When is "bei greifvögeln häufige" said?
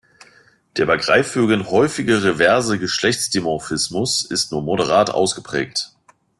0.87-2.23